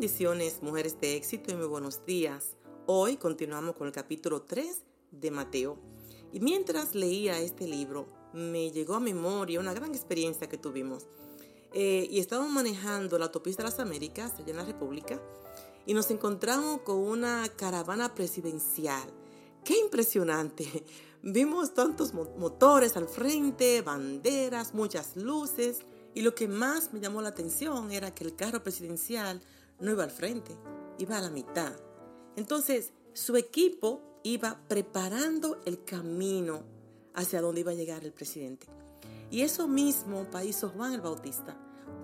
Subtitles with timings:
[0.00, 2.56] Bendiciones, mujeres de éxito y muy buenos días.
[2.86, 4.80] Hoy continuamos con el capítulo 3
[5.10, 5.76] de Mateo.
[6.32, 11.06] Y mientras leía este libro, me llegó a memoria una gran experiencia que tuvimos.
[11.74, 15.20] Eh, y estábamos manejando la autopista de las Américas, allá en la República,
[15.84, 19.06] y nos encontramos con una caravana presidencial.
[19.66, 20.82] ¡Qué impresionante!
[21.22, 25.80] Vimos tantos motores al frente, banderas, muchas luces,
[26.14, 29.42] y lo que más me llamó la atención era que el carro presidencial
[29.80, 30.56] no iba al frente,
[30.98, 31.72] iba a la mitad.
[32.36, 36.62] Entonces, su equipo iba preparando el camino
[37.14, 38.66] hacia donde iba a llegar el presidente.
[39.30, 41.56] Y eso mismo hizo Juan el Bautista.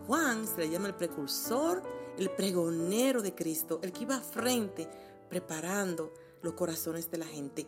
[0.06, 1.82] Juan se le llama el precursor,
[2.18, 4.88] el pregonero de Cristo, el que iba frente
[5.28, 7.66] preparando los corazones de la gente.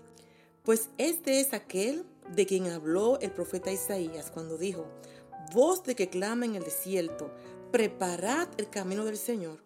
[0.63, 2.05] Pues este es aquel
[2.35, 4.87] de quien habló el profeta Isaías cuando dijo,
[5.53, 7.31] voz de que clama en el desierto,
[7.73, 9.59] preparad el camino del Señor,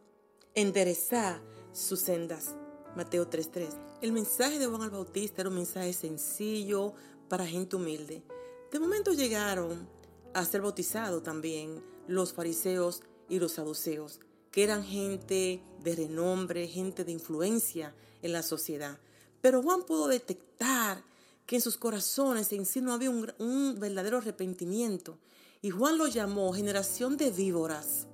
[0.54, 1.40] enderezad
[1.72, 2.54] sus sendas.
[2.94, 3.68] Mateo 3:3.
[4.02, 6.92] El mensaje de Juan el Bautista era un mensaje sencillo
[7.28, 8.22] para gente humilde.
[8.70, 9.88] De momento llegaron
[10.34, 17.04] a ser bautizados también los fariseos y los saduceos, que eran gente de renombre, gente
[17.04, 18.98] de influencia en la sociedad.
[19.40, 21.02] Pero Juan pudo detectar
[21.46, 25.18] que en sus corazones en sí no había un, un verdadero arrepentimiento.
[25.60, 28.06] Y Juan lo llamó generación de víboras.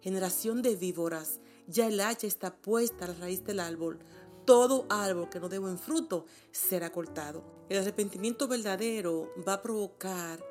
[0.00, 1.40] Generación de víboras.
[1.70, 3.98] Ya el hacha está puesta a la raíz del árbol.
[4.46, 7.44] Todo árbol que no dé buen fruto será cortado.
[7.68, 10.42] El arrepentimiento verdadero va a provocar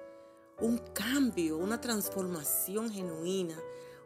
[0.61, 3.57] un cambio, una transformación genuina,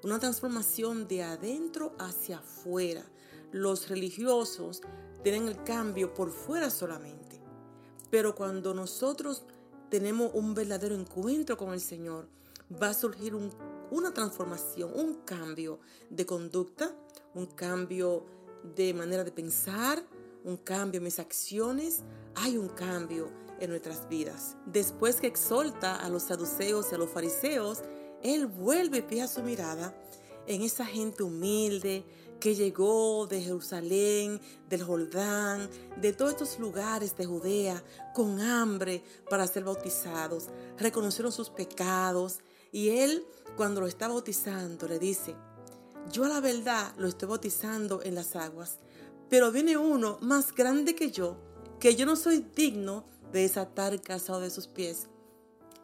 [0.03, 3.03] una transformación de adentro hacia afuera.
[3.51, 4.81] Los religiosos
[5.21, 7.41] tienen el cambio por fuera solamente.
[8.09, 9.43] Pero cuando nosotros
[9.89, 12.29] tenemos un verdadero encuentro con el Señor,
[12.81, 13.35] va a surgir
[13.91, 16.95] una transformación, un cambio de conducta,
[17.33, 18.25] un cambio
[18.75, 20.03] de manera de pensar,
[20.43, 22.01] un cambio en mis acciones,
[22.35, 23.29] hay un cambio
[23.59, 24.55] en nuestras vidas.
[24.65, 27.79] Después que exhorta a los saduceos y a los fariseos,
[28.23, 29.95] Él vuelve y fija su mirada
[30.47, 32.03] en esa gente humilde
[32.39, 37.83] que llegó de Jerusalén, del Jordán, de todos estos lugares de Judea,
[38.15, 40.47] con hambre para ser bautizados.
[40.77, 42.39] Reconocieron sus pecados
[42.71, 45.35] y Él, cuando lo está bautizando, le dice,
[46.11, 48.79] yo a la verdad lo estoy bautizando en las aguas,
[49.29, 51.37] pero viene uno más grande que yo,
[51.79, 55.07] que yo no soy digno de desatar el calzado de sus pies.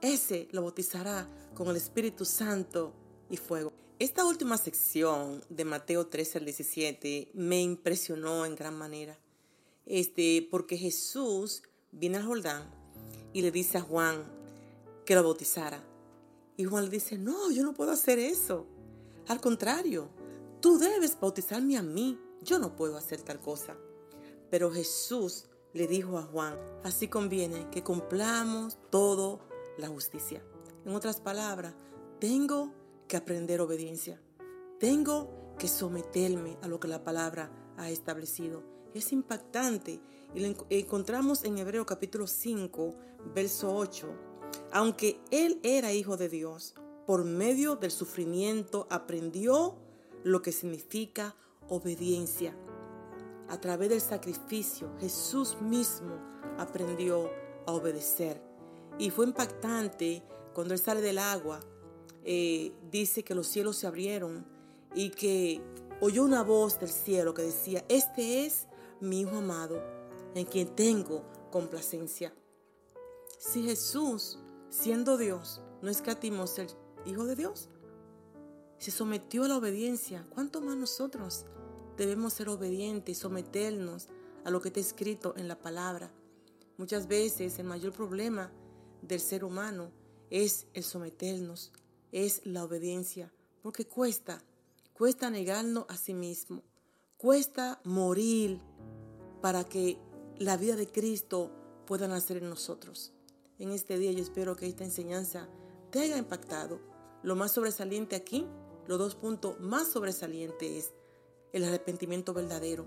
[0.01, 2.93] Ese lo bautizará con el Espíritu Santo
[3.29, 3.73] y fuego.
[3.99, 9.17] Esta última sección de Mateo 13 al 17 me impresionó en gran manera.
[9.85, 12.69] Este, porque Jesús viene al Jordán
[13.33, 14.23] y le dice a Juan
[15.05, 15.81] que lo bautizara.
[16.57, 18.67] Y Juan le dice, no, yo no puedo hacer eso.
[19.27, 20.09] Al contrario,
[20.61, 22.17] tú debes bautizarme a mí.
[22.41, 23.75] Yo no puedo hacer tal cosa.
[24.49, 29.41] Pero Jesús le dijo a Juan, así conviene que cumplamos todo
[29.77, 30.41] la justicia.
[30.85, 31.73] En otras palabras,
[32.19, 32.73] tengo
[33.07, 34.21] que aprender obediencia.
[34.79, 38.63] Tengo que someterme a lo que la palabra ha establecido.
[38.93, 39.99] Es impactante
[40.33, 42.95] y lo encontramos en Hebreo capítulo 5,
[43.35, 44.07] verso 8.
[44.71, 46.75] Aunque él era hijo de Dios,
[47.07, 49.75] por medio del sufrimiento aprendió
[50.25, 51.35] lo que significa
[51.69, 52.53] obediencia.
[53.47, 56.19] A través del sacrificio, Jesús mismo
[56.57, 57.31] aprendió
[57.65, 58.41] a obedecer.
[58.99, 60.21] Y fue impactante
[60.53, 61.61] cuando él sale del agua
[62.25, 64.45] eh, dice que los cielos se abrieron
[64.93, 65.61] y que
[66.01, 68.67] oyó una voz del cielo que decía, este es
[68.99, 69.81] mi Hijo amado,
[70.35, 72.33] en quien tengo complacencia.
[73.39, 74.39] Si Jesús,
[74.69, 76.67] siendo Dios, no escatimó ser
[77.07, 77.69] Hijo de Dios,
[78.77, 81.45] se sometió a la obediencia, ¿cuánto más nosotros
[81.97, 84.07] debemos ser obedientes y someternos
[84.45, 86.11] a lo que está escrito en la palabra?
[86.77, 88.51] Muchas veces el mayor problema
[89.01, 89.91] del ser humano
[90.29, 91.71] es el someternos
[92.11, 93.31] es la obediencia,
[93.61, 94.41] porque cuesta,
[94.93, 96.63] cuesta negarnos a sí mismo,
[97.17, 98.61] cuesta morir
[99.41, 99.97] para que
[100.37, 101.51] la vida de Cristo
[101.85, 103.13] pueda nacer en nosotros.
[103.59, 105.49] En este día yo espero que esta enseñanza
[105.91, 106.79] te haya impactado.
[107.23, 108.45] Lo más sobresaliente aquí,
[108.87, 110.93] los dos puntos más sobresalientes es
[111.51, 112.85] el arrepentimiento verdadero.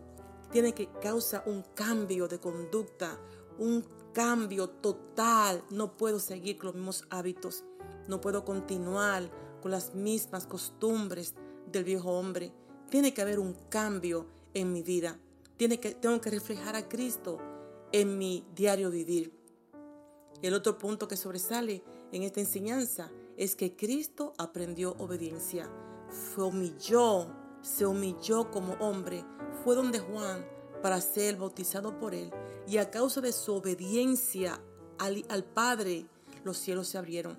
[0.53, 3.19] Tiene que causar un cambio de conducta,
[3.59, 5.63] un cambio total.
[5.71, 7.65] No puedo seguir con los mismos hábitos.
[8.09, 9.31] No puedo continuar
[9.61, 11.35] con las mismas costumbres
[11.71, 12.53] del viejo hombre.
[12.89, 15.19] Tiene que haber un cambio en mi vida.
[15.57, 17.39] Tiene que, tengo que reflejar a Cristo
[17.93, 19.39] en mi diario vivir.
[20.43, 23.11] El otro punto que sobresale en esta enseñanza
[23.41, 25.67] es que Cristo aprendió obediencia.
[26.11, 27.27] Fue humilló
[27.63, 29.25] se humilló como hombre,
[29.65, 30.47] fue donde Juan
[30.83, 32.31] para ser bautizado por él,
[32.67, 34.61] y a causa de su obediencia
[34.99, 36.07] al, al Padre,
[36.45, 37.39] los cielos se abrieron.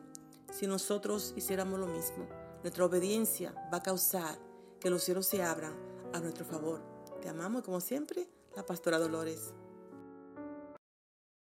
[0.51, 2.27] Si nosotros hiciéramos lo mismo,
[2.61, 4.37] nuestra obediencia va a causar
[4.79, 5.73] que los cielos se abran
[6.13, 6.81] a nuestro favor.
[7.21, 9.53] Te amamos como siempre, la pastora Dolores.